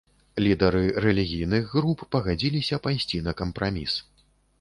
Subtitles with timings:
[0.43, 3.93] Лідары рэлігійных груп пагадзіліся пайсці на кампраміс.